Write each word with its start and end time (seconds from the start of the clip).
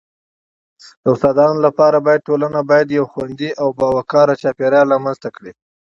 د 1.03 1.05
استادانو 1.13 1.59
لپاره 1.67 1.97
باید 2.05 2.25
ټولنه 2.27 2.59
باید 2.69 2.95
یو 2.97 3.05
خوندي 3.11 3.49
او 3.61 3.67
باوقاره 3.79 4.39
چاپیریال 4.41 4.87
رامنځته 4.95 5.29
کړي.. 5.35 5.51